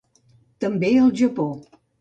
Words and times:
També 0.65 0.91
al 1.05 1.15
Japó. 1.23 1.47